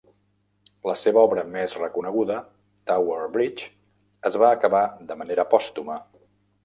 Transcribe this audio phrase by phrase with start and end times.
[0.91, 2.39] La seva obra més reconeguda,
[2.93, 3.69] Tower Bridge,
[4.31, 6.01] es va acabar de manera pòstuma.